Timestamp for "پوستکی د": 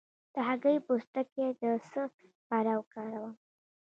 0.85-1.63